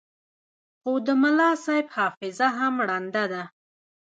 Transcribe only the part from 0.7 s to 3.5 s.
خو د ملاصاحب حافظه هم ړنده ده.